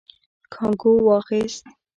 [0.53, 1.65] کانګو واخيست.